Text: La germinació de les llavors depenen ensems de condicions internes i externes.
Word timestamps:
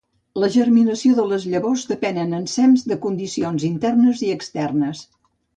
La 0.43 0.47
germinació 0.53 1.17
de 1.19 1.25
les 1.33 1.45
llavors 1.51 1.83
depenen 1.91 2.33
ensems 2.39 2.87
de 2.93 2.99
condicions 3.07 3.69
internes 3.71 4.29
i 4.31 4.35
externes. 4.39 5.07